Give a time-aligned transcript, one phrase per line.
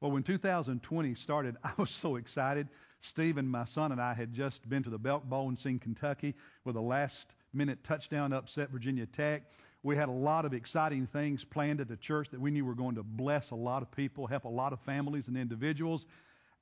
[0.00, 2.68] Well, when 2020 started, I was so excited.
[3.00, 6.34] Stephen, my son, and I had just been to the Belk Bowl and seen Kentucky
[6.64, 9.42] with a last minute touchdown upset Virginia Tech.
[9.82, 12.74] We had a lot of exciting things planned at the church that we knew were
[12.74, 16.06] going to bless a lot of people, help a lot of families and individuals.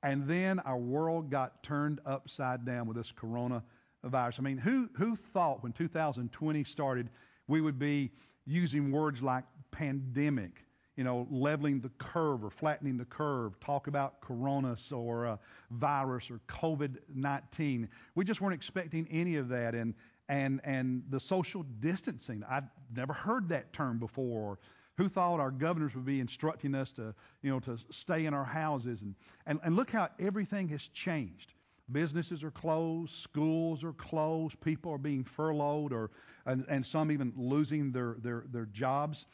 [0.03, 4.39] And then our world got turned upside down with this coronavirus.
[4.39, 7.09] I mean, who, who thought when 2020 started
[7.47, 8.11] we would be
[8.45, 10.64] using words like pandemic,
[10.95, 15.37] you know, leveling the curve or flattening the curve, talk about coronas or uh,
[15.71, 17.87] virus or COVID-19.
[18.15, 19.75] We just weren't expecting any of that.
[19.75, 19.93] And,
[20.29, 24.59] and, and the social distancing, I'd never heard that term before.
[24.97, 28.45] Who thought our governors would be instructing us to, you know, to stay in our
[28.45, 29.01] houses?
[29.01, 29.15] And,
[29.45, 31.53] and, and look how everything has changed.
[31.91, 36.09] Businesses are closed, schools are closed, people are being furloughed, or
[36.47, 39.25] and, and some even losing their their, their jobs.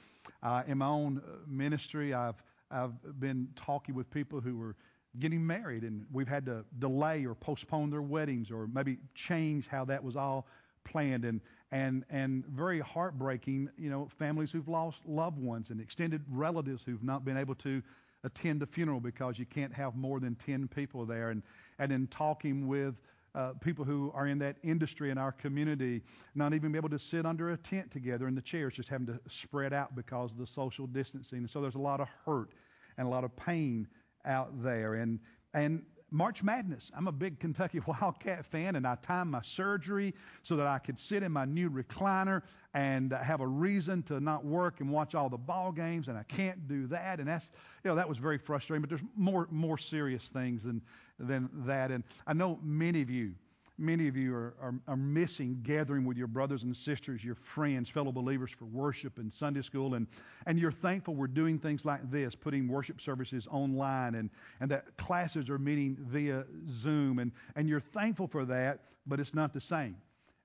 [0.43, 2.35] Uh, in my own uh, ministry, I've
[2.69, 4.75] I've been talking with people who were
[5.19, 9.85] getting married, and we've had to delay or postpone their weddings, or maybe change how
[9.85, 10.45] that was all
[10.83, 11.39] planned, and
[11.71, 13.69] and and very heartbreaking.
[13.77, 17.81] You know, families who've lost loved ones and extended relatives who've not been able to
[18.23, 21.29] attend a funeral because you can't have more than 10 people there.
[21.29, 21.41] And,
[21.79, 22.95] and in talking with
[23.33, 26.01] uh, people who are in that industry in our community,
[26.35, 29.07] not even be able to sit under a tent together in the chairs, just having
[29.07, 31.39] to spread out because of the social distancing.
[31.39, 32.49] And so there's a lot of hurt
[32.97, 33.87] and a lot of pain
[34.25, 34.95] out there.
[34.95, 35.19] And,
[35.53, 36.91] and March Madness.
[36.95, 40.99] I'm a big Kentucky Wildcat fan, and I timed my surgery so that I could
[40.99, 42.41] sit in my new recliner
[42.73, 46.23] and have a reason to not work and watch all the ball games, and I
[46.23, 47.19] can't do that.
[47.19, 47.49] And that's,
[47.83, 48.81] you know, that was very frustrating.
[48.81, 50.81] But there's more more serious things than
[51.17, 51.91] than that.
[51.91, 53.33] And I know many of you
[53.81, 57.89] Many of you are, are, are, missing gathering with your brothers and sisters, your friends,
[57.89, 59.95] fellow believers for worship and Sunday school.
[59.95, 60.05] And,
[60.45, 64.29] and you're thankful we're doing things like this, putting worship services online and,
[64.59, 67.17] and that classes are meeting via Zoom.
[67.17, 69.95] And, and you're thankful for that, but it's not the same.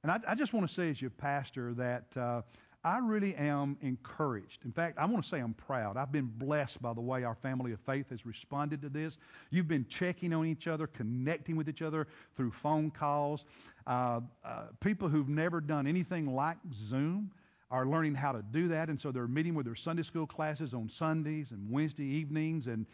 [0.03, 2.41] And I, I just want to say as your pastor that uh,
[2.87, 4.65] I really am encouraged.
[4.65, 5.97] In fact, I want to say I'm proud.
[5.97, 9.19] I've been blessed by the way our family of faith has responded to this.
[9.51, 13.45] You've been checking on each other, connecting with each other through phone calls.
[13.89, 17.33] Uh, uh, people who've never done anything like Zoom
[17.73, 20.73] are learning how to do that, and so they're meeting with their Sunday school classes
[20.73, 22.87] on Sundays and Wednesday evenings, and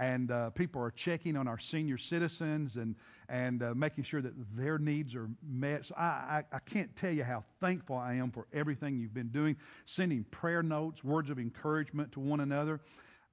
[0.00, 2.96] and uh, people are checking on our senior citizens and
[3.28, 5.86] and uh, making sure that their needs are met.
[5.86, 9.28] So I, I I can't tell you how thankful I am for everything you've been
[9.28, 12.80] doing, sending prayer notes, words of encouragement to one another.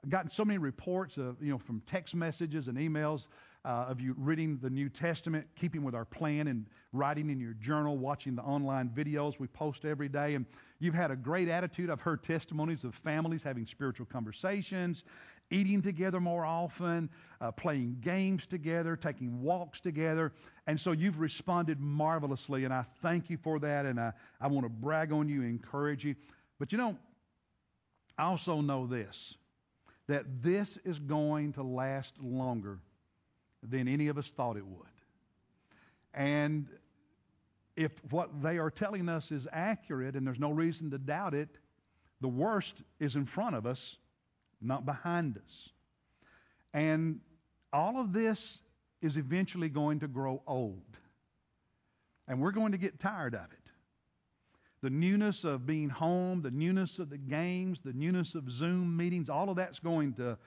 [0.03, 3.28] I've gotten so many reports of, you know, from text messages and emails
[3.66, 7.53] uh, of you reading the New Testament, keeping with our plan, and writing in your
[7.53, 10.35] journal, watching the online videos we post every day.
[10.35, 10.45] And
[10.79, 11.89] you've had a great attitude.
[11.89, 15.03] I've heard testimonies of families having spiritual conversations,
[15.50, 17.09] eating together more often,
[17.40, 20.34] uh, playing games together, taking walks together.
[20.66, 23.85] And so you've responded marvelously, and I thank you for that.
[23.85, 26.16] And I, I want to brag on you, encourage you.
[26.59, 26.97] But you know,
[28.18, 29.35] I also know this
[30.08, 32.79] that this is going to last longer
[33.62, 34.88] than any of us thought it would.
[36.14, 36.68] And
[37.75, 41.50] if what they are telling us is accurate, and there's no reason to doubt it,
[42.22, 43.97] the worst is in front of us,
[44.62, 45.69] not behind us.
[46.73, 47.19] And
[47.73, 48.59] all of this
[49.01, 50.81] is eventually going to grow old.
[52.28, 53.67] And we're going to get tired of it
[54.81, 59.29] the newness of being home, the newness of the games, the newness of Zoom meetings,
[59.29, 60.38] all of that's going to,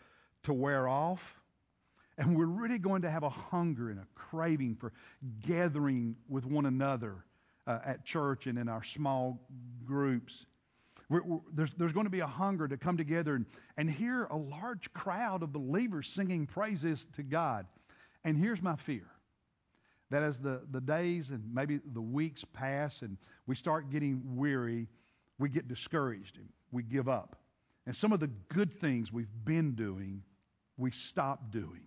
[0.44, 1.41] to wear off.
[2.16, 4.93] And we're really going to have a hunger and a craving for
[5.41, 7.25] gathering with one another
[7.66, 9.41] uh, at church and in our small
[9.84, 10.47] groups.
[11.10, 13.44] We're, we're, there's, there's going to be a hunger to come together and,
[13.76, 17.66] and hear a large crowd of believers singing praises to God.
[18.25, 19.06] And here's my fear
[20.10, 24.88] that as the, the days and maybe the weeks pass and we start getting weary,
[25.38, 27.37] we get discouraged and we give up.
[27.87, 30.23] And some of the good things we've been doing,
[30.76, 31.82] we stop doing.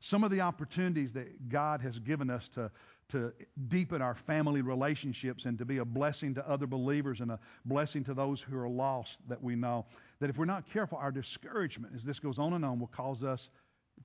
[0.00, 2.70] Some of the opportunities that God has given us to,
[3.08, 3.32] to
[3.68, 8.02] deepen our family relationships and to be a blessing to other believers and a blessing
[8.04, 9.86] to those who are lost that we know,
[10.20, 13.22] that if we're not careful, our discouragement as this goes on and on will cause
[13.22, 13.50] us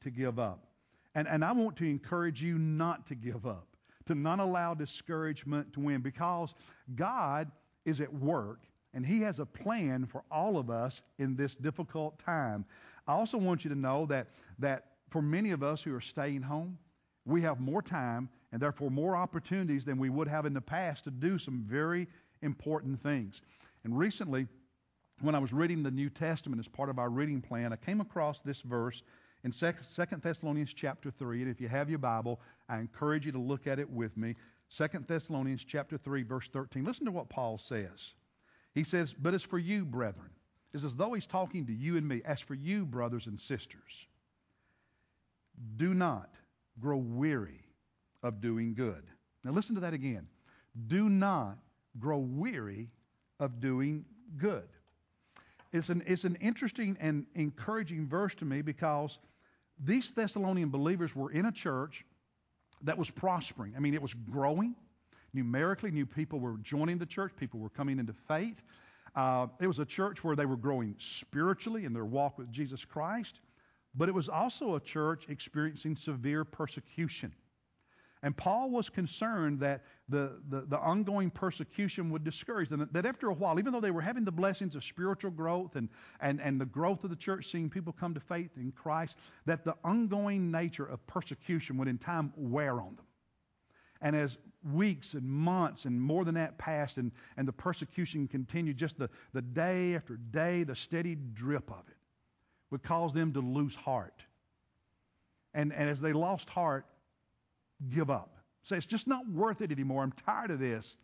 [0.02, 0.68] to give up.
[1.16, 3.68] And, and I want to encourage you not to give up,
[4.06, 6.54] to not allow discouragement to win, because
[6.96, 7.52] God
[7.86, 8.60] is at work
[8.94, 12.66] and He has a plan for all of us in this difficult time.
[13.08, 14.28] I also want you to know that,
[14.60, 16.78] that for many of us who are staying home,
[17.26, 21.04] we have more time and therefore more opportunities than we would have in the past
[21.06, 22.08] to do some very
[22.42, 23.42] important things.
[23.84, 24.48] And recently,
[25.22, 28.02] when I was reading the New Testament as part of our reading plan, I came
[28.02, 29.04] across this verse
[29.44, 29.74] in 2
[30.22, 31.44] Thessalonians chapter 3.
[31.44, 32.40] And if you have your Bible,
[32.70, 34.36] I encourage you to look at it with me.
[34.76, 36.84] 2 Thessalonians chapter 3, verse 13.
[36.84, 38.14] Listen to what Paul says.
[38.74, 40.30] He says, But as for you, brethren,
[40.74, 42.22] it's as though he's talking to you and me.
[42.26, 44.08] As for you, brothers and sisters,
[45.76, 46.30] do not
[46.80, 47.64] grow weary
[48.24, 49.04] of doing good.
[49.44, 50.28] Now listen to that again.
[50.88, 51.58] Do not
[52.00, 52.90] grow weary
[53.40, 54.06] of doing
[54.38, 54.68] good.
[55.74, 59.18] It's an, it's an interesting and encouraging verse to me because
[59.84, 62.06] these Thessalonian believers were in a church
[62.84, 63.74] that was prospering.
[63.76, 64.76] I mean, it was growing
[65.34, 65.92] numerically.
[65.92, 68.62] New people were joining the church, people were coming into faith.
[69.16, 72.86] Uh, it was a church where they were growing spiritually in their walk with Jesus
[72.86, 73.42] Christ,
[73.96, 77.34] but it was also a church experiencing severe persecution.
[78.24, 82.88] And Paul was concerned that the, the, the, ongoing persecution would discourage them.
[82.92, 85.90] That after a while, even though they were having the blessings of spiritual growth and,
[86.20, 89.18] and, and the growth of the church, seeing people come to faith in Christ,
[89.48, 93.06] that the ongoing nature of persecution would in time wear on them.
[94.02, 94.38] And as
[94.72, 99.10] weeks and months and more than that passed and, and the persecution continued, just the,
[99.34, 101.96] the day after day, the steady drip of it
[102.72, 104.24] would cause them to lose heart.
[105.54, 106.86] And, and as they lost heart,
[107.94, 108.38] give up.
[108.64, 110.04] Say, it's just not worth it anymore.
[110.04, 110.96] I'm tired of this.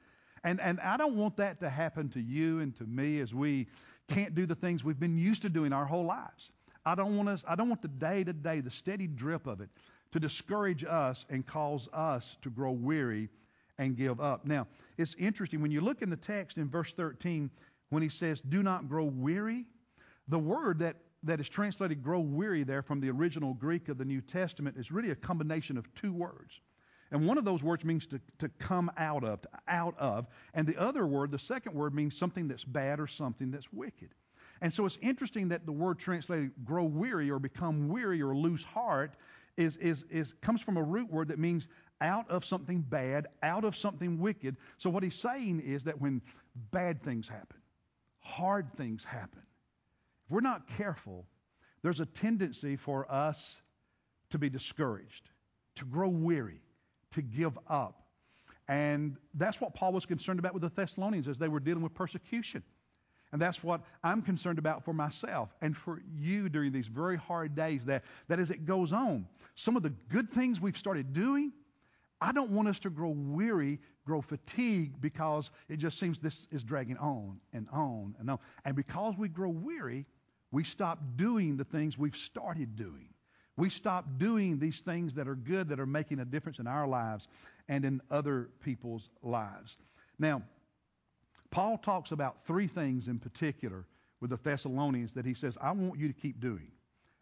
[0.43, 3.67] And, and I don't want that to happen to you and to me as we
[4.07, 6.51] can't do the things we've been used to doing our whole lives.
[6.85, 9.59] I don't want us, I don't want the day to day, the steady drip of
[9.59, 9.69] it,
[10.13, 13.29] to discourage us and cause us to grow weary
[13.77, 14.45] and give up.
[14.45, 14.67] Now,
[14.97, 17.49] it's interesting when you look in the text in verse 13
[17.89, 19.65] when he says, "Do not grow weary."
[20.29, 24.05] The word that that is translated grow weary there from the original Greek of the
[24.05, 26.59] New Testament is really a combination of two words.
[27.11, 30.27] And one of those words means to, to come out of, out of.
[30.53, 34.09] And the other word, the second word, means something that's bad or something that's wicked.
[34.61, 38.63] And so it's interesting that the word translated grow weary or become weary or lose
[38.63, 39.13] heart
[39.55, 41.67] is, is, is, comes from a root word that means
[42.01, 44.57] out of something bad, out of something wicked.
[44.77, 46.21] So what he's saying is that when
[46.71, 47.57] bad things happen,
[48.19, 49.41] hard things happen,
[50.27, 51.25] if we're not careful,
[51.83, 53.55] there's a tendency for us
[54.29, 55.29] to be discouraged,
[55.75, 56.59] to grow weary,
[57.11, 58.03] to give up.
[58.67, 61.93] And that's what Paul was concerned about with the Thessalonians as they were dealing with
[61.93, 62.61] persecution.
[63.31, 67.55] And that's what I'm concerned about for myself and for you during these very hard
[67.55, 71.53] days that, that as it goes on, some of the good things we've started doing,
[72.19, 76.63] I don't want us to grow weary, grow fatigued because it just seems this is
[76.63, 78.39] dragging on and on and on.
[78.65, 80.05] And because we grow weary,
[80.51, 83.09] we stop doing the things we've started doing.
[83.57, 86.87] We stop doing these things that are good, that are making a difference in our
[86.87, 87.27] lives
[87.67, 89.77] and in other people's lives.
[90.19, 90.43] Now,
[91.49, 93.85] Paul talks about three things in particular
[94.21, 96.71] with the Thessalonians that he says, I want you to keep doing.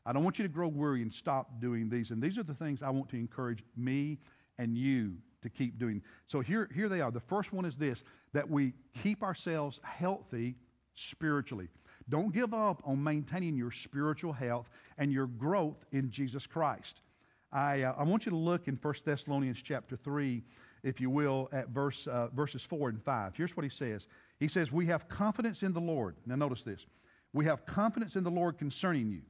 [0.06, 2.12] I don't want you to grow weary and stop doing these.
[2.12, 4.20] And these are the things I want to encourage me
[4.58, 6.02] and you to keep doing.
[6.28, 7.12] So here, here they are.
[7.12, 10.56] The first one is this that we keep ourselves healthy
[10.96, 11.70] spiritually.
[12.10, 17.02] Don't give up on maintaining your spiritual health and your growth in Jesus Christ.
[17.52, 20.44] I, uh, I want you to look in 1 Thessalonians chapter 3,
[20.84, 23.34] if you will, at verse, uh, verses 4 and 5.
[23.36, 24.08] Here's what he says.
[24.40, 26.16] He says, We have confidence in the Lord.
[26.26, 26.86] Now notice this.
[27.34, 29.22] We have confidence in the Lord concerning you,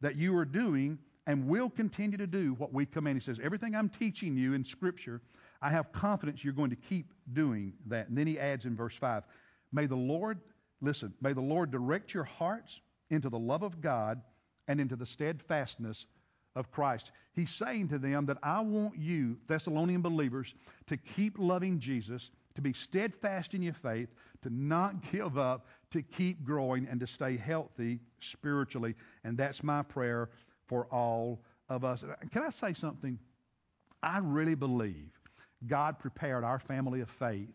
[0.00, 3.20] that you are doing and will continue to do what we command.
[3.20, 5.20] He says, Everything I'm teaching you in Scripture,
[5.60, 8.08] I have confidence you're going to keep doing that.
[8.08, 9.24] And then he adds in verse 5,
[9.72, 10.40] May the Lord
[10.82, 14.20] Listen, may the Lord direct your hearts into the love of God
[14.68, 16.06] and into the steadfastness
[16.54, 17.12] of Christ.
[17.32, 20.54] He's saying to them that I want you, Thessalonian believers,
[20.88, 24.08] to keep loving Jesus, to be steadfast in your faith,
[24.42, 28.94] to not give up, to keep growing, and to stay healthy spiritually.
[29.24, 30.30] And that's my prayer
[30.66, 32.04] for all of us.
[32.32, 33.18] Can I say something?
[34.02, 35.10] I really believe
[35.66, 37.48] God prepared our family of faith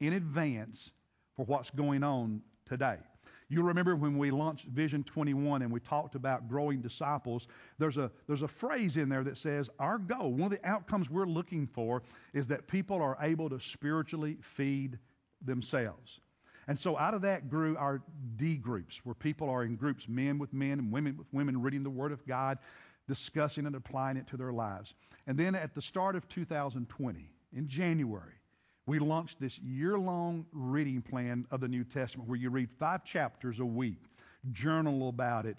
[0.00, 0.90] in advance
[1.36, 2.96] for what's going on today.
[3.48, 8.08] You remember when we launched Vision 21 and we talked about growing disciples, there's a,
[8.28, 11.66] there's a phrase in there that says, Our goal, one of the outcomes we're looking
[11.66, 14.98] for, is that people are able to spiritually feed
[15.44, 16.20] themselves.
[16.68, 18.00] And so out of that grew our
[18.36, 21.82] D groups, where people are in groups, men with men and women with women, reading
[21.82, 22.58] the Word of God,
[23.08, 24.94] discussing and applying it to their lives.
[25.26, 28.34] And then at the start of 2020, in January,
[28.90, 33.04] we launched this year long reading plan of the New Testament where you read five
[33.04, 34.02] chapters a week,
[34.50, 35.58] journal about it.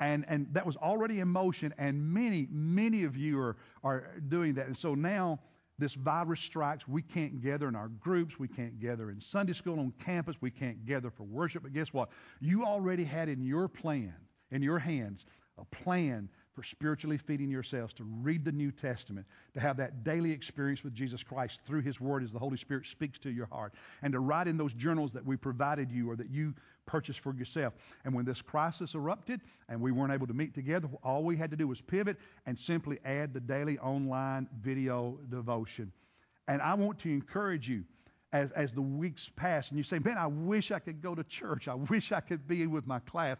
[0.00, 4.54] And, and that was already in motion, and many, many of you are, are doing
[4.54, 4.66] that.
[4.66, 5.38] And so now
[5.78, 6.88] this virus strikes.
[6.88, 8.40] We can't gather in our groups.
[8.40, 10.34] We can't gather in Sunday school on campus.
[10.40, 11.62] We can't gather for worship.
[11.62, 12.08] But guess what?
[12.40, 14.14] You already had in your plan,
[14.50, 15.24] in your hands,
[15.56, 20.30] a plan for spiritually feeding yourselves, to read the New Testament, to have that daily
[20.30, 23.72] experience with Jesus Christ through His Word as the Holy Spirit speaks to your heart,
[24.02, 26.54] and to write in those journals that we provided you or that you
[26.86, 27.74] purchased for yourself.
[28.04, 31.50] And when this crisis erupted and we weren't able to meet together, all we had
[31.50, 32.16] to do was pivot
[32.46, 35.92] and simply add the daily online video devotion.
[36.48, 37.84] And I want to encourage you
[38.32, 41.22] as, as the weeks pass and you say, Man, I wish I could go to
[41.24, 41.68] church.
[41.68, 43.38] I wish I could be with my class.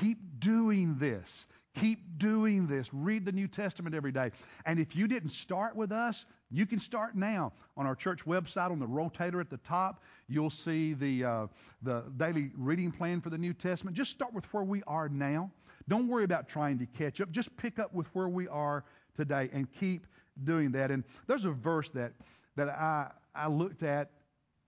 [0.00, 1.46] Keep doing this.
[1.80, 2.88] Keep doing this.
[2.92, 4.30] Read the New Testament every day.
[4.64, 7.52] And if you didn't start with us, you can start now.
[7.76, 11.46] On our church website, on the rotator at the top, you'll see the, uh,
[11.82, 13.96] the daily reading plan for the New Testament.
[13.96, 15.50] Just start with where we are now.
[15.88, 17.30] Don't worry about trying to catch up.
[17.30, 20.06] Just pick up with where we are today and keep
[20.44, 20.90] doing that.
[20.90, 22.12] And there's a verse that,
[22.56, 24.10] that I, I looked at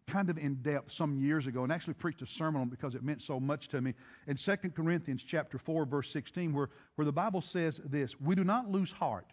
[0.09, 3.03] kind of in depth some years ago and actually preached a sermon on because it
[3.03, 3.95] meant so much to me
[4.27, 8.45] in 2 Corinthians chapter 4 verse 16 where, where the Bible says this, we do
[8.45, 9.27] not lose heart.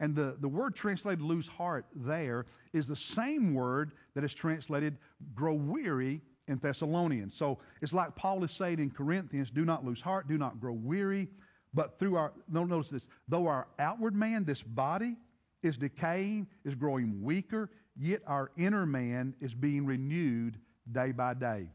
[0.00, 4.96] And the, the word translated lose heart there is the same word that is translated
[5.34, 7.36] grow weary in Thessalonians.
[7.36, 10.72] So it's like Paul is saying in Corinthians, do not lose heart, do not grow
[10.72, 11.28] weary,
[11.74, 15.16] but through our, no, notice this, though our outward man, this body,
[15.62, 20.58] is decaying, is growing weaker, yet our inner man is being renewed
[20.90, 21.66] day by day.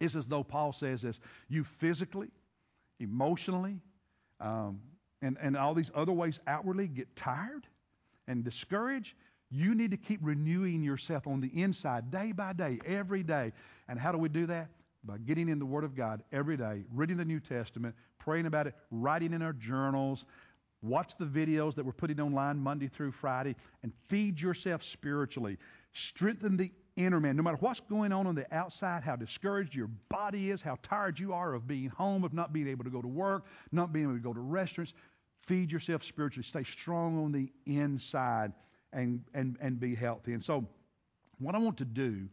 [0.00, 2.28] It's as though Paul says this you physically,
[3.00, 3.80] emotionally,
[4.40, 4.80] um,
[5.22, 7.66] and, and all these other ways outwardly get tired
[8.28, 9.14] and discouraged.
[9.50, 13.52] You need to keep renewing yourself on the inside day by day, every day.
[13.88, 14.68] And how do we do that?
[15.04, 18.66] By getting in the Word of God every day, reading the New Testament, praying about
[18.66, 20.24] it, writing in our journals,
[20.86, 25.58] Watch the videos that we're putting online Monday through Friday and feed yourself spiritually.
[25.92, 27.36] Strengthen the inner man.
[27.36, 31.18] No matter what's going on on the outside, how discouraged your body is, how tired
[31.18, 34.06] you are of being home, of not being able to go to work, not being
[34.06, 34.94] able to go to restaurants,
[35.46, 36.44] feed yourself spiritually.
[36.44, 38.52] Stay strong on the inside
[38.92, 40.32] and, and, and be healthy.
[40.32, 40.66] And so,
[41.38, 42.28] what I want to do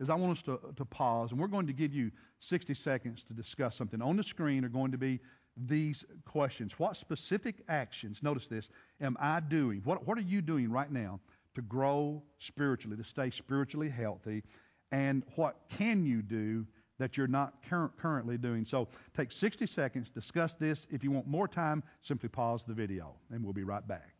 [0.00, 2.10] is I want us to, to pause, and we're going to give you
[2.40, 4.00] 60 seconds to discuss something.
[4.00, 5.20] On the screen are going to be
[5.66, 6.78] these questions.
[6.78, 8.68] What specific actions, notice this,
[9.00, 9.80] am I doing?
[9.84, 11.20] What, what are you doing right now
[11.54, 14.44] to grow spiritually, to stay spiritually healthy?
[14.92, 16.66] And what can you do
[16.98, 18.64] that you're not cur- currently doing?
[18.64, 20.86] So take 60 seconds, discuss this.
[20.90, 24.14] If you want more time, simply pause the video, and we'll be right back.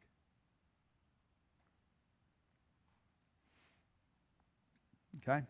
[5.28, 5.42] Okay?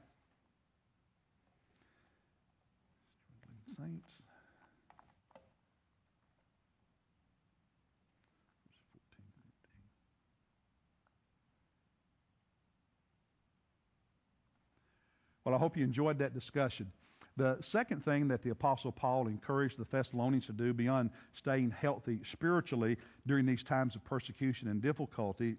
[15.49, 16.93] Well, I hope you enjoyed that discussion.
[17.39, 22.21] The second thing that the Apostle Paul encouraged the Thessalonians to do beyond staying healthy
[22.23, 25.57] spiritually during these times of persecution and difficulty,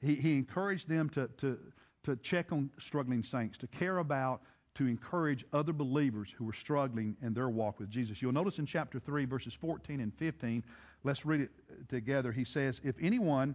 [0.00, 1.56] he, he encouraged them to, to,
[2.02, 4.42] to check on struggling saints, to care about,
[4.74, 8.20] to encourage other believers who were struggling in their walk with Jesus.
[8.20, 10.64] You'll notice in chapter 3, verses 14 and 15,
[11.04, 11.50] let's read it
[11.88, 12.32] together.
[12.32, 13.54] He says, If anyone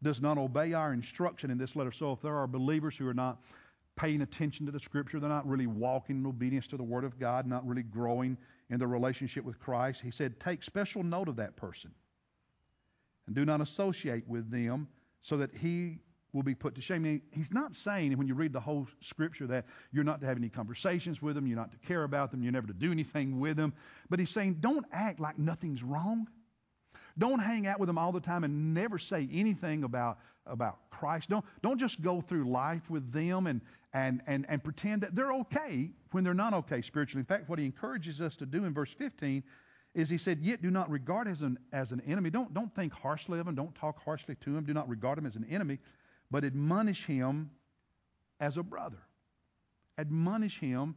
[0.00, 3.14] does not obey our instruction in this letter, so if there are believers who are
[3.14, 3.40] not
[3.96, 5.20] paying attention to the Scripture.
[5.20, 8.36] They're not really walking in obedience to the Word of God, not really growing
[8.70, 10.00] in their relationship with Christ.
[10.02, 11.90] He said, take special note of that person
[13.26, 14.88] and do not associate with them
[15.22, 15.98] so that he
[16.32, 17.22] will be put to shame.
[17.30, 20.48] He's not saying, when you read the whole Scripture, that you're not to have any
[20.48, 23.56] conversations with them, you're not to care about them, you're never to do anything with
[23.56, 23.72] them.
[24.10, 26.26] But he's saying, don't act like nothing's wrong.
[27.18, 31.28] Don't hang out with them all the time and never say anything about, about Christ.
[31.28, 33.60] Don't, don't just go through life with them and,
[33.92, 37.20] and, and, and pretend that they're okay when they're not okay spiritually.
[37.20, 39.42] In fact, what he encourages us to do in verse 15
[39.94, 42.30] is he said, Yet do not regard as an, as an enemy.
[42.30, 43.54] Don't, don't think harshly of him.
[43.54, 44.64] Don't talk harshly to him.
[44.64, 45.78] Do not regard him as an enemy,
[46.30, 47.50] but admonish him
[48.40, 48.98] as a brother.
[49.96, 50.96] Admonish him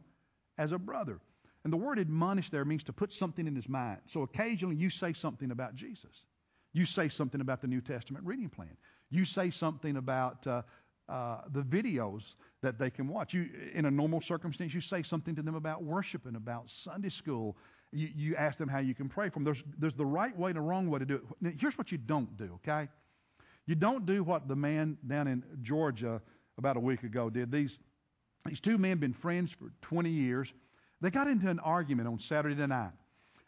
[0.56, 1.20] as a brother.
[1.64, 3.98] And the word admonish there means to put something in his mind.
[4.06, 6.24] So occasionally you say something about Jesus.
[6.72, 8.76] You say something about the New Testament reading plan.
[9.10, 10.62] You say something about uh,
[11.08, 13.32] uh, the videos that they can watch.
[13.32, 17.08] You, in a normal circumstance, you say something to them about worship and about Sunday
[17.08, 17.56] school.
[17.92, 19.44] You, you ask them how you can pray for them.
[19.44, 21.22] There's, there's the right way and the wrong way to do it.
[21.40, 22.88] Now, here's what you don't do, okay?
[23.66, 26.20] You don't do what the man down in Georgia
[26.58, 27.50] about a week ago did.
[27.50, 27.78] These,
[28.44, 30.52] these two men been friends for 20 years.
[31.00, 32.92] They got into an argument on Saturday night.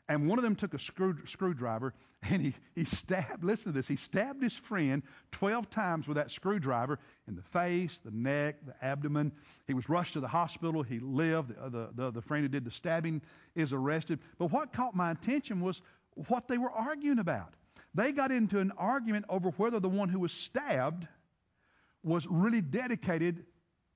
[0.09, 3.87] And one of them took a screw, screwdriver and he, he stabbed, listen to this,
[3.87, 5.02] he stabbed his friend
[5.33, 9.33] 12 times with that screwdriver in the face, the neck, the abdomen.
[9.66, 10.83] He was rushed to the hospital.
[10.83, 11.50] He lived.
[11.50, 13.23] The, the, the, the friend who did the stabbing
[13.54, 14.19] is arrested.
[14.38, 15.80] But what caught my attention was
[16.28, 17.54] what they were arguing about.
[17.95, 21.07] They got into an argument over whether the one who was stabbed
[22.02, 23.45] was really dedicated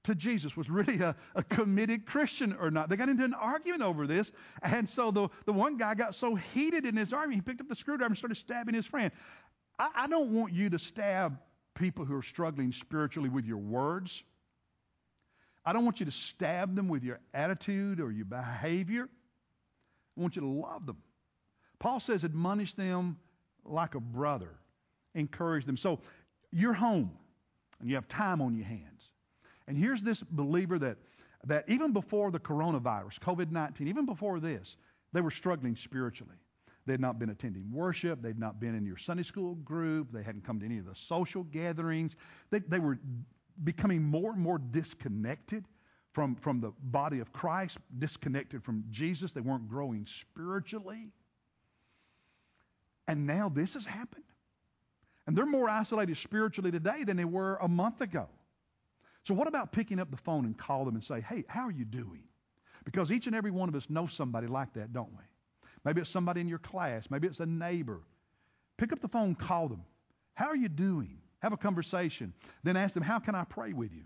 [0.04, 2.88] to Jesus, was really a, a committed Christian or not.
[2.88, 4.30] They got into an argument over this.
[4.62, 7.68] And so the, the one guy got so heated in his argument, he picked up
[7.68, 9.11] the screwdriver and started stabbing his friend.
[9.78, 11.38] I, I don't want you to stab
[11.75, 14.23] people who are struggling spiritually with your words.
[15.66, 19.08] I don't want you to stab them with your attitude or your behavior.
[20.16, 20.99] I want you to love them.
[21.78, 23.16] Paul says, admonish them
[23.64, 24.50] like a brother,
[25.14, 25.76] encourage them.
[25.76, 26.00] So
[26.52, 27.11] you're home
[27.80, 29.11] and you have time on your hands.
[29.66, 30.97] And here's this believer that,
[31.44, 34.76] that even before the coronavirus, COVID 19, even before this,
[35.12, 36.37] they were struggling spiritually.
[36.87, 38.21] They had not been attending worship.
[38.21, 40.09] They'd not been in your Sunday school group.
[40.12, 42.14] They hadn't come to any of the social gatherings.
[42.50, 42.99] They, they were
[43.62, 45.64] becoming more and more disconnected
[46.12, 49.33] from, from the body of Christ, disconnected from Jesus.
[49.33, 51.09] They weren't growing spiritually.
[53.09, 54.25] And now this has happened.
[55.26, 58.28] And they're more isolated spiritually today than they were a month ago.
[59.25, 61.71] So, what about picking up the phone and call them and say, hey, how are
[61.71, 62.25] you doing?
[62.85, 65.25] Because each and every one of us knows somebody like that, don't we?
[65.85, 67.04] Maybe it's somebody in your class.
[67.11, 68.00] Maybe it's a neighbor.
[68.76, 69.83] Pick up the phone, call them.
[70.35, 71.19] How are you doing?
[71.40, 72.33] Have a conversation.
[72.62, 74.04] Then ask them, How can I pray with you?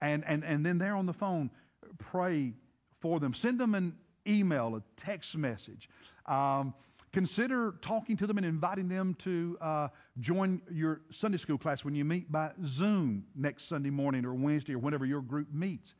[0.00, 1.50] And, and, and then there on the phone,
[1.98, 2.52] pray
[3.00, 3.34] for them.
[3.34, 3.96] Send them an
[4.26, 5.88] email, a text message.
[6.26, 6.74] Um,
[7.12, 9.88] consider talking to them and inviting them to uh,
[10.20, 14.74] join your Sunday school class when you meet by Zoom next Sunday morning or Wednesday
[14.74, 15.94] or whenever your group meets.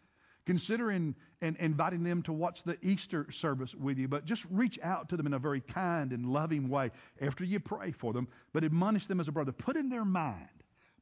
[0.48, 4.78] Consider in, in inviting them to watch the Easter service with you, but just reach
[4.82, 8.26] out to them in a very kind and loving way after you pray for them,
[8.54, 9.52] but admonish them as a brother.
[9.52, 10.48] Put in their mind,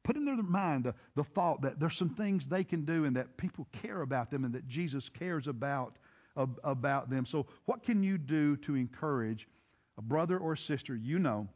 [0.03, 3.15] put in their mind the, the thought that there's some things they can do and
[3.15, 5.95] that people care about them and that Jesus cares about,
[6.35, 7.25] about them.
[7.25, 9.47] So, what can you do to encourage
[9.97, 11.47] a brother or sister you know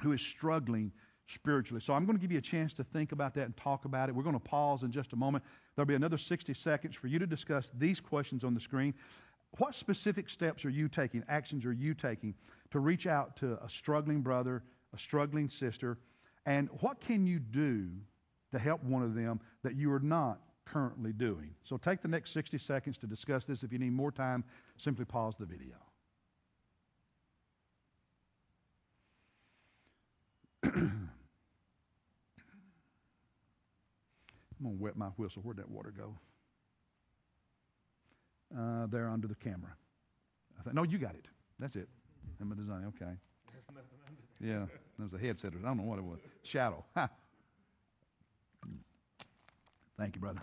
[0.00, 0.92] who is struggling
[1.26, 1.80] spiritually.
[1.80, 4.08] So I'm going to give you a chance to think about that and talk about
[4.08, 4.14] it.
[4.14, 5.44] We're going to pause in just a moment.
[5.74, 8.94] There'll be another 60 seconds for you to discuss these questions on the screen.
[9.58, 12.34] What specific steps are you taking, actions are you taking
[12.70, 14.62] to reach out to a struggling brother,
[14.94, 15.98] a struggling sister,
[16.46, 17.88] and what can you do
[18.50, 21.54] to help one of them that you are not currently doing?
[21.64, 23.62] So take the next 60 seconds to discuss this.
[23.62, 24.42] If you need more time,
[24.78, 25.76] simply pause the video.
[34.62, 35.42] I'm going to wet my whistle.
[35.42, 36.14] Where'd that water go?
[38.56, 39.74] Uh, there under the camera.
[40.58, 41.26] I thought, no, you got it.
[41.58, 41.88] That's it.
[42.40, 42.84] In my design.
[42.88, 43.12] Okay.
[44.40, 44.66] Yeah,
[44.98, 45.52] that was a headset.
[45.58, 46.20] I don't know what it was.
[46.42, 46.84] Shadow.
[49.98, 50.40] Thank you, brother.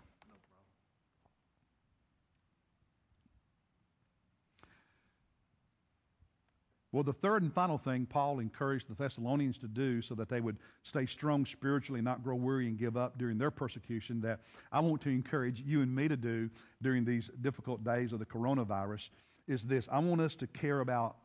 [6.91, 10.41] Well, the third and final thing Paul encouraged the Thessalonians to do so that they
[10.41, 14.39] would stay strong spiritually, not grow weary and give up during their persecution, that
[14.71, 16.49] I want to encourage you and me to do
[16.81, 19.09] during these difficult days of the coronavirus
[19.47, 19.87] is this.
[19.91, 21.17] I want us to care about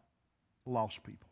[0.67, 1.29] lost people.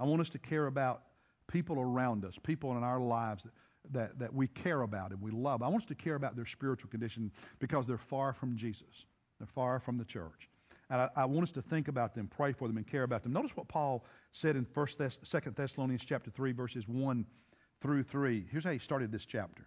[0.00, 1.02] I want us to care about
[1.46, 3.52] people around us, people in our lives that,
[3.92, 5.62] that, that we care about and we love.
[5.62, 9.04] I want us to care about their spiritual condition because they're far from Jesus.
[9.38, 10.48] They're far from the church.
[10.90, 13.22] And I, I, want us to think about them, pray for them, and care about
[13.22, 13.32] them.
[13.32, 17.26] Notice what Paul said in First Thess- 2 Thessalonians chapter 3, verses 1
[17.80, 18.46] through 3.
[18.50, 19.66] Here's how he started this chapter.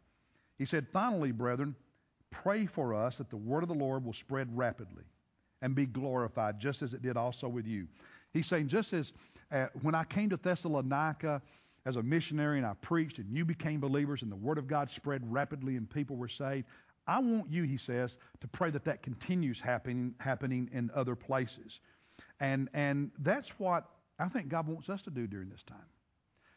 [0.58, 1.76] He said, Finally, brethren,
[2.32, 5.04] pray for us that the word of the Lord will spread rapidly
[5.62, 7.88] and be glorified, just as it did also with you.
[8.32, 9.12] He's saying, just as
[9.52, 11.42] uh, when I came to Thessalonica
[11.86, 14.92] as a missionary and I preached and you became believers and the word of God
[14.92, 16.68] spread rapidly and people were saved,
[17.10, 21.80] I want you, he says, to pray that that continues happening, happening in other places.
[22.40, 23.86] And, and that's what
[24.20, 25.90] I think God wants us to do during this time.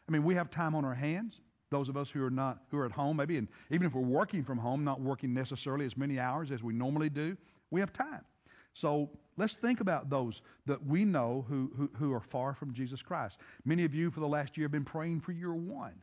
[0.07, 1.39] I mean, we have time on our hands.
[1.71, 4.01] Those of us who are not who are at home, maybe, and even if we're
[4.01, 7.35] working from home, not working necessarily as many hours as we normally do,
[7.71, 8.21] we have time.
[8.73, 13.01] So let's think about those that we know who, who, who are far from Jesus
[13.01, 13.39] Christ.
[13.65, 15.95] Many of you for the last year have been praying for your one.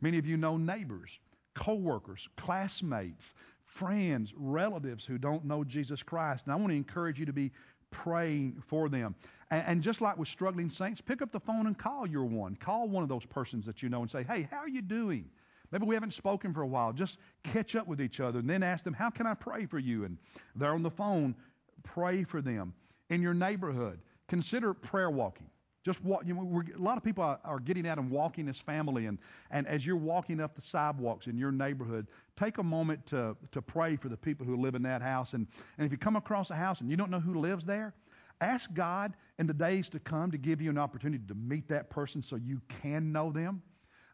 [0.00, 1.20] Many of you know neighbors,
[1.54, 3.34] co-workers, classmates,
[3.68, 6.44] friends, relatives who don't know Jesus Christ.
[6.44, 7.52] And I want to encourage you to be
[7.90, 9.14] praying for them.
[9.50, 12.56] And, and, just like with struggling saints, pick up the phone and call your one.
[12.56, 15.24] Call one of those persons that you know and say, hey, how are you doing?
[15.70, 16.92] Maybe we haven't spoken for a while.
[16.92, 19.78] Just catch up with each other and then ask them, how can I pray for
[19.78, 20.04] you?
[20.04, 20.18] And
[20.56, 21.34] they're on the phone,
[21.82, 22.74] pray for them.
[23.10, 25.48] In your neighborhood, consider prayer walking.
[25.88, 26.22] Just walk.
[26.26, 29.16] You know, a lot of people are, are, getting out and walking as family, and,
[29.50, 33.62] and as you're walking up the sidewalks in your neighborhood, take a moment to, to
[33.62, 35.32] pray for the people who live in that house.
[35.32, 35.46] And,
[35.78, 37.94] and if you come across a house and you don't know who lives there,
[38.40, 41.90] Ask God in the days to come to give you an opportunity to meet that
[41.90, 43.62] person so you can know them.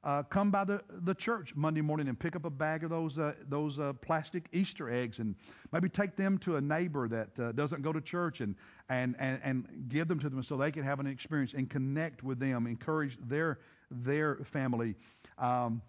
[0.04, 3.18] Uh, come by the, the church Monday morning and pick up a bag of those
[3.18, 5.34] uh, those uh, plastic Easter eggs and
[5.72, 8.54] maybe take them to a neighbor that uh, doesn't go to church and,
[8.90, 12.22] and and and give them to them so they can have an experience and connect
[12.22, 14.94] with them, encourage their their family.
[15.38, 15.80] Um,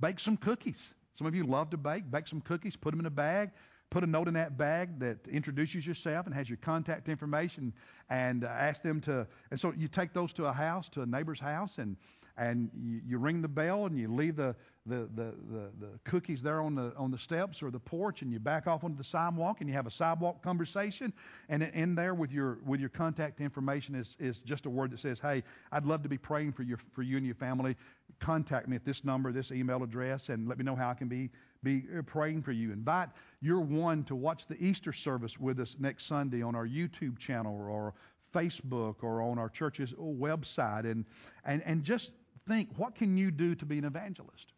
[0.00, 0.94] bake some cookies.
[1.14, 2.10] Some of you love to bake.
[2.10, 3.50] Bake some cookies, put them in a bag,
[3.94, 7.72] put a note in that bag that introduces yourself and has your contact information,
[8.10, 9.24] and uh, ask them to.
[9.52, 11.96] And so you take those to a house, to a neighbor's house, and
[12.36, 14.54] and you, you ring the bell and you leave the,
[14.86, 18.32] the, the, the, the cookies there on the, on the steps or the porch and
[18.32, 21.12] you back off onto the sidewalk and you have a sidewalk conversation
[21.48, 24.98] and in there with your, with your contact information is, is just a word that
[24.98, 27.76] says, hey, I'd love to be praying for, your, for you and your family.
[28.18, 31.08] Contact me at this number, this email address, and let me know how I can
[31.08, 31.30] be,
[31.64, 32.72] be uh, praying for you.
[32.72, 33.08] Invite
[33.40, 37.54] your one to watch the Easter service with us next Sunday on our YouTube channel
[37.68, 37.94] or
[38.32, 41.04] Facebook or on our church's website and,
[41.44, 42.12] and, and just
[42.46, 44.52] think, what can you do to be an evangelist?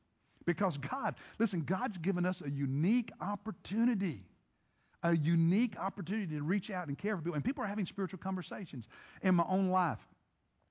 [0.44, 4.24] Because God, listen, God's given us a unique opportunity.
[5.02, 7.34] A unique opportunity to reach out and care for people.
[7.34, 8.88] And people are having spiritual conversations.
[9.22, 10.00] In my own life,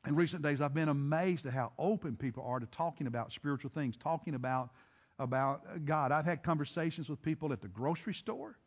[0.08, 3.72] in recent days, I've been amazed at how open people are to talking about spiritual
[3.74, 4.72] things, talking about,
[5.20, 6.12] about God.
[6.12, 8.58] I've had conversations with people at the grocery store.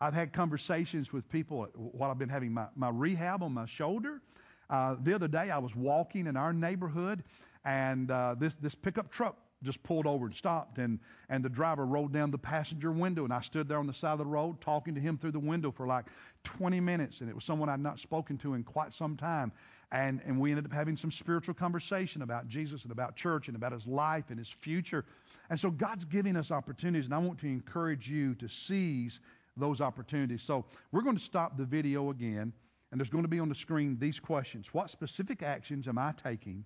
[0.00, 4.22] I've had conversations with people while I've been having my, my rehab on my shoulder.
[4.70, 7.24] Uh, the other day, I was walking in our neighborhood,
[7.64, 11.84] and uh, this this pickup truck just pulled over and stopped, and and the driver
[11.84, 14.60] rolled down the passenger window, and I stood there on the side of the road
[14.60, 16.06] talking to him through the window for like
[16.44, 19.52] 20 minutes, and it was someone I'd not spoken to in quite some time,
[19.92, 23.56] and and we ended up having some spiritual conversation about Jesus and about church and
[23.56, 25.04] about his life and his future,
[25.48, 29.20] and so God's giving us opportunities, and I want to encourage you to seize
[29.56, 30.42] those opportunities.
[30.42, 32.52] So we're going to stop the video again,
[32.90, 36.12] and there's going to be on the screen these questions: What specific actions am I
[36.12, 36.64] taking?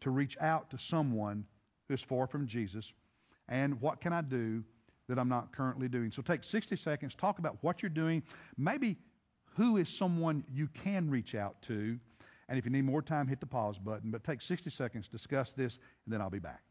[0.00, 1.44] to reach out to someone
[1.88, 2.92] who's far from Jesus?
[3.48, 4.62] And what can I do
[5.08, 6.10] that I'm not currently doing?
[6.10, 8.22] So take 60 seconds, talk about what you're doing,
[8.56, 8.96] maybe
[9.56, 11.98] who is someone you can reach out to.
[12.48, 14.10] And if you need more time, hit the pause button.
[14.10, 16.62] But take 60 seconds, discuss this, and then I'll be back.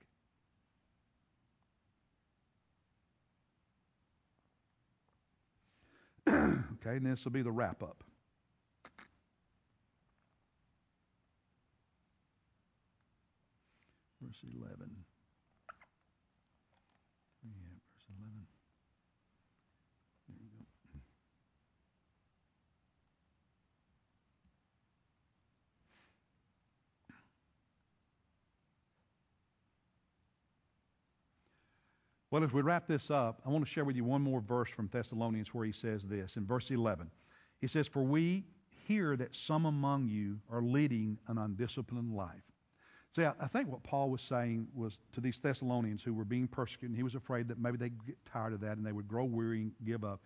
[6.30, 8.04] okay, and this will be the wrap up.
[14.26, 14.90] verse 11.
[17.44, 17.52] Yeah,
[17.94, 18.55] verse 11.
[32.36, 34.69] Well, as we wrap this up, I want to share with you one more verse
[34.69, 36.36] from Thessalonians where he says this.
[36.36, 37.10] In verse 11,
[37.62, 42.43] he says, For we hear that some among you are leading an undisciplined life
[43.15, 46.89] See, I, think what Paul was saying was to these Thessalonians who were being persecuted,
[46.89, 49.24] and he was afraid that maybe they'd get tired of that and they would grow
[49.24, 50.19] weary and give up.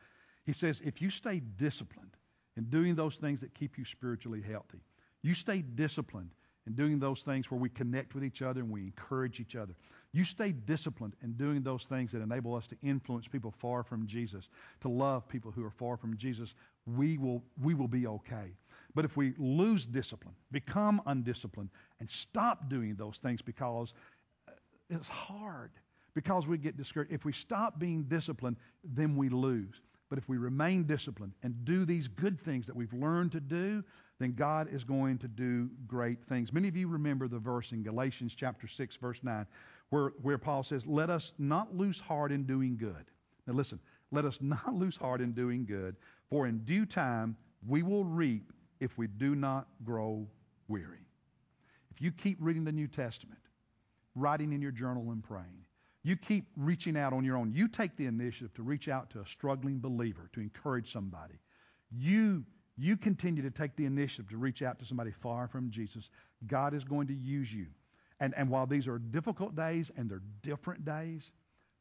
[0.48, 2.18] He says, if you stay disciplined
[2.58, 4.82] in doing those things that keep you spiritually healthy,
[5.22, 6.32] you stay disciplined
[6.70, 9.74] in doing those things where we connect with each other and we encourage each other.
[10.14, 14.06] You stay disciplined in doing those things that enable us to influence people far from
[14.06, 14.50] Jesus,
[14.82, 16.54] to love people who are far from Jesus.
[16.86, 18.54] We will, we will be okay.
[18.94, 23.94] But if we lose discipline, become undisciplined, and stop doing those things because
[24.48, 24.52] uh,
[24.90, 25.72] it's hard,
[26.14, 29.82] because we get discouraged, if we stop being disciplined, then we lose.
[30.10, 33.84] But if we remain disciplined and do these good things that we've learned to do,
[34.20, 36.52] then God is going to do great things.
[36.52, 39.46] Many of you remember the verse in Galatians chapter 6, verse 9,
[39.92, 43.06] where, where Paul says, Let us not lose heart in doing good.
[43.46, 43.80] Now listen,
[44.12, 45.96] let us not lose heart in doing good,
[46.30, 50.26] for in due time we will reap if we do not grow
[50.68, 51.06] weary.
[51.92, 53.40] If you keep reading the New Testament,
[54.16, 55.66] writing in your journal and praying,
[56.04, 57.52] you keep reaching out on your own.
[57.52, 61.36] You take the initiative to reach out to a struggling believer, to encourage somebody.
[61.92, 62.44] You,
[62.78, 66.10] you continue to take the initiative to reach out to somebody far from Jesus.
[66.48, 67.68] God is going to use you.
[68.22, 71.32] And, and while these are difficult days and they're different days,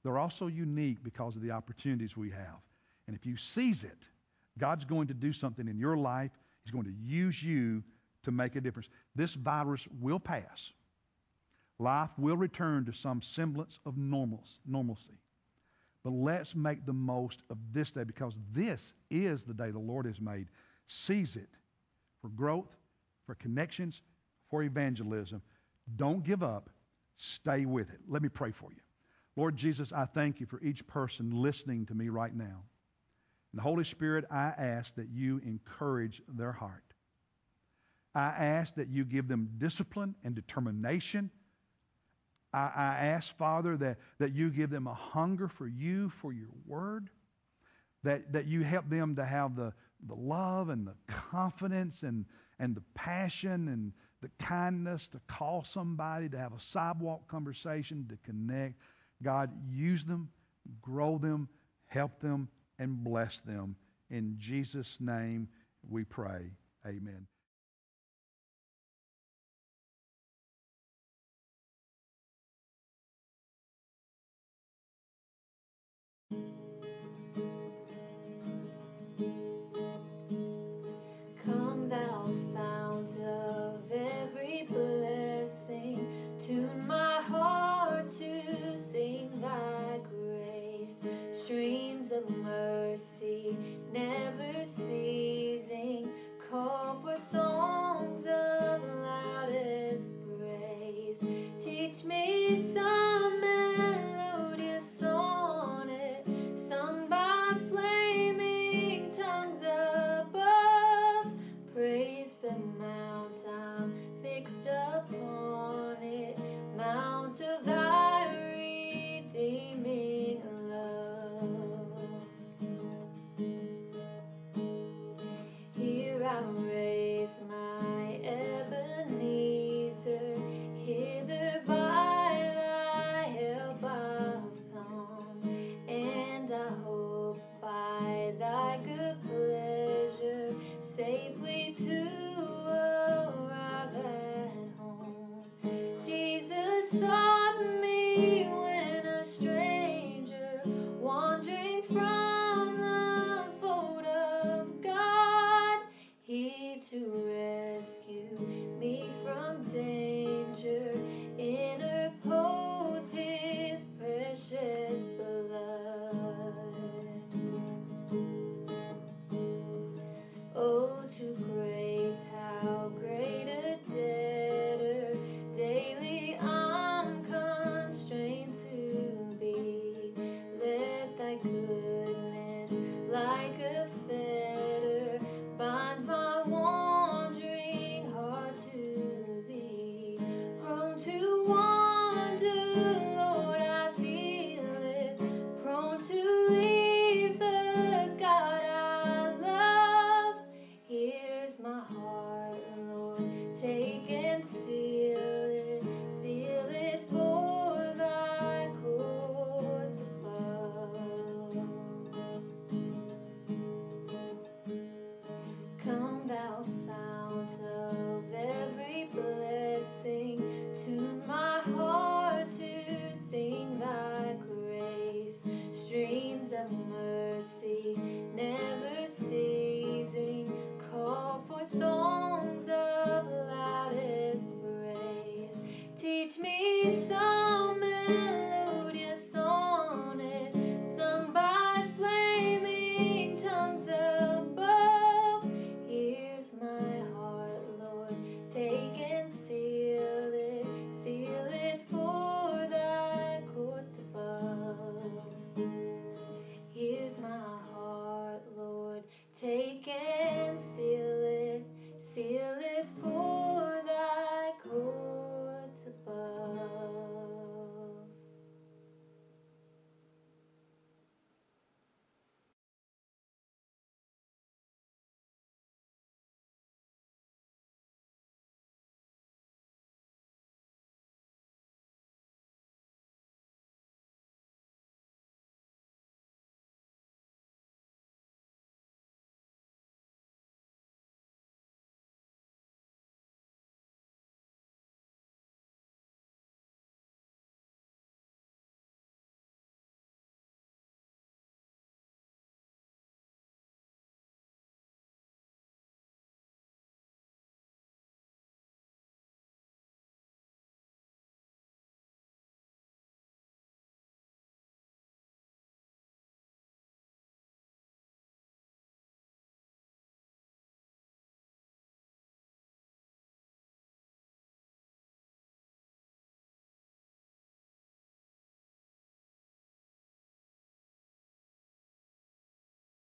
[0.02, 2.60] they're also unique because of the opportunities we have.
[3.06, 3.98] And if you seize it,
[4.58, 6.30] God's going to do something in your life
[6.68, 7.82] He's going to use you
[8.24, 8.90] to make a difference.
[9.16, 10.74] This virus will pass.
[11.78, 15.18] Life will return to some semblance of normalcy.
[16.04, 20.06] But let's make the most of this day because this is the day the Lord
[20.06, 20.48] has made.
[20.86, 21.48] Seize it
[22.20, 22.74] for growth,
[23.26, 24.02] for connections,
[24.50, 25.42] for evangelism.
[25.96, 26.70] Don't give up.
[27.16, 28.00] Stay with it.
[28.08, 28.80] Let me pray for you.
[29.36, 32.62] Lord Jesus, I thank you for each person listening to me right now.
[33.52, 36.82] And the Holy Spirit, I ask that you encourage their heart.
[38.14, 41.30] I ask that you give them discipline and determination.
[42.52, 46.48] I, I ask, Father, that, that you give them a hunger for you, for your
[46.66, 47.10] word,
[48.04, 49.72] that, that you help them to have the,
[50.06, 52.24] the love and the confidence and,
[52.58, 58.16] and the passion and the kindness to call somebody, to have a sidewalk conversation, to
[58.24, 58.74] connect.
[59.22, 60.28] God, use them,
[60.80, 61.48] grow them,
[61.86, 63.76] help them, and bless them.
[64.10, 65.48] In Jesus' name
[65.88, 66.50] we pray.
[66.86, 67.26] Amen.